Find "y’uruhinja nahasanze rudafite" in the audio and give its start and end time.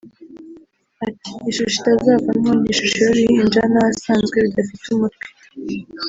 2.99-4.85